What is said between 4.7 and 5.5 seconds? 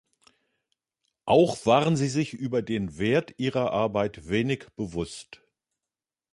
bewusst.